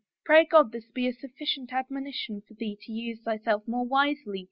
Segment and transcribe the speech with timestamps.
[0.25, 4.39] Pray God this be a sufficient admonition for thee to use thyself more wisely